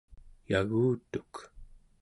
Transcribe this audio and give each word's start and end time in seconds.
yagutuk 0.51 1.33